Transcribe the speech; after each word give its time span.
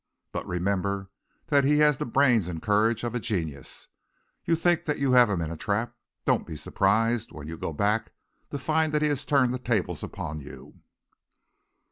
But 0.31 0.47
remember 0.47 1.11
that 1.49 1.63
he 1.63 1.77
has 1.77 1.99
the 1.99 2.07
brains 2.07 2.47
and 2.47 2.59
courage 2.59 3.03
of 3.03 3.21
genius. 3.21 3.87
You 4.43 4.55
think 4.55 4.85
that 4.85 4.97
you 4.97 5.11
have 5.11 5.29
him 5.29 5.41
in 5.41 5.51
a 5.51 5.55
trap. 5.55 5.95
Don't 6.25 6.47
be 6.47 6.55
surprised, 6.55 7.31
when 7.31 7.47
you 7.47 7.55
go 7.55 7.71
back, 7.71 8.11
to 8.49 8.57
find 8.57 8.93
that 8.93 9.03
he 9.03 9.09
has 9.09 9.25
turned 9.25 9.53
the 9.53 9.59
tables 9.59 10.01
upon 10.01 10.39
you." 10.41 10.79